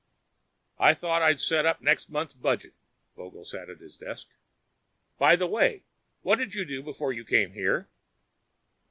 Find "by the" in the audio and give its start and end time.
5.19-5.45